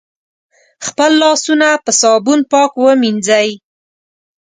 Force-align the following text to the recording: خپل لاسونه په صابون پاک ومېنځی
خپل 0.87 1.11
لاسونه 1.21 1.69
په 1.83 1.91
صابون 2.01 2.39
پاک 2.51 2.71
ومېنځی 2.81 3.47